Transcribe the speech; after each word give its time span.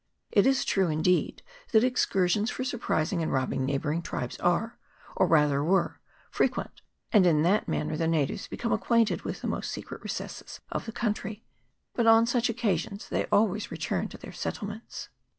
It 0.31 0.47
is 0.47 0.65
true, 0.65 0.87
indeed, 0.87 1.43
that 1.73 1.83
excursions 1.83 2.49
for 2.49 2.63
surprising 2.63 3.21
and 3.21 3.31
robbing 3.31 3.65
neigh 3.67 3.73
CHAP. 3.75 3.81
III.] 3.85 3.97
THE 3.97 3.97
ER1TONGA. 3.97 4.01
87 4.01 4.09
bouring 4.09 4.29
tribes 4.31 4.37
are, 4.39 4.77
or 5.15 5.27
rather 5.27 5.63
were, 5.63 5.99
frequent; 6.31 6.81
and 7.11 7.27
in 7.27 7.43
that 7.43 7.67
manner 7.67 7.95
the 7.95 8.07
natives 8.07 8.47
become 8.47 8.73
acquainted 8.73 9.21
with 9.21 9.41
the 9.41 9.47
most 9.47 9.69
secret 9.71 10.01
recesses 10.01 10.59
of 10.71 10.87
the 10.87 10.91
country: 10.91 11.43
but 11.93 12.07
on 12.07 12.25
such 12.25 12.49
occasions 12.49 13.07
they 13.09 13.25
always 13.25 13.69
return 13.69 14.07
to 14.07 14.17
their 14.17 14.33
settlements. 14.33 15.09